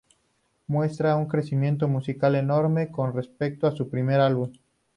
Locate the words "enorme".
2.33-2.89